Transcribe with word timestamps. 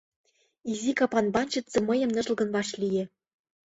Изи 0.71 0.91
капан 0.99 1.25
банщице 1.33 1.77
мыйым 1.89 2.09
ныжылгын 2.15 2.49
вашлие. 2.55 3.03